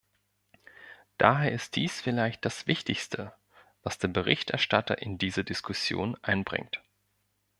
Daher 1.19 1.51
ist 1.51 1.75
dies 1.75 2.01
vielleicht 2.01 2.43
das 2.43 2.65
Wichtigste, 2.65 3.35
was 3.83 3.99
der 3.99 4.07
Berichterstatter 4.07 4.97
in 4.99 5.19
diese 5.19 5.43
Diskussion 5.43 6.17
einbringt. 6.23 6.81